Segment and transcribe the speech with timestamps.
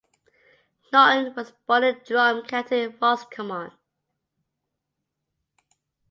[0.91, 3.71] Naughten was born in Drum, County Roscommon.